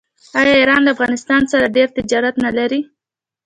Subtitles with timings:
[0.39, 2.81] آیا ایران له افغانستان سره ډیر تجارت نلري؟